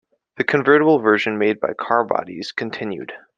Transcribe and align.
The 0.37 0.43
convertible 0.43 0.97
version 0.97 1.37
made 1.37 1.59
by 1.59 1.73
Carbodies 1.73 2.47
continued. 2.55 3.13